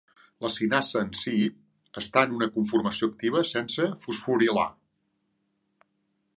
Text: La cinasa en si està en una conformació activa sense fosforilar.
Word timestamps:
La 0.43 0.49
cinasa 0.53 1.03
en 1.07 1.11
si 1.19 1.33
està 2.01 2.23
en 2.29 2.33
una 2.39 2.49
conformació 2.57 3.11
activa 3.13 3.45
sense 3.53 3.87
fosforilar. 4.07 4.67